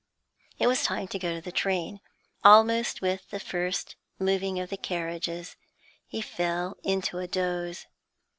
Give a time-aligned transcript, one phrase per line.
[0.57, 1.99] It was time to go to the train.
[2.43, 5.57] Almost with the first moving of the carriages
[6.07, 7.85] he fell into a doze.